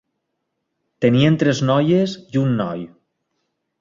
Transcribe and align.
Tenien 1.05 1.37
tres 1.43 1.61
noies 1.71 2.17
i 2.37 2.41
un 2.45 2.57
noi. 2.63 2.83